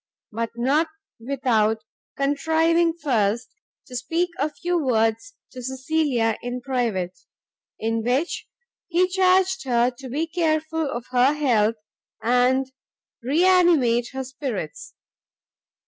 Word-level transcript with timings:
But 0.31 0.53
not 0.55 0.87
without 1.19 1.83
contriving 2.17 2.93
first 2.97 3.53
to 3.85 3.95
speak 3.95 4.31
a 4.39 4.49
few 4.49 4.83
words 4.83 5.35
to 5.51 5.61
Cecilia 5.61 6.39
in 6.41 6.59
private, 6.59 7.19
in 7.77 8.01
which 8.01 8.47
he 8.87 9.07
charged 9.07 9.63
her 9.65 9.91
to 9.91 10.09
be 10.09 10.25
careful 10.25 10.89
of 10.89 11.05
her 11.11 11.33
health, 11.33 11.75
and 12.19 12.65
re 13.21 13.45
animate 13.45 14.07
her 14.13 14.23
spirits. 14.23 14.95